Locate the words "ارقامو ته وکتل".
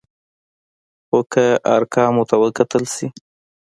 1.75-2.83